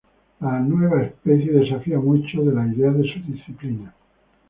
[0.39, 3.93] La nueva especie desafía muchas de las ideas de su disciplina.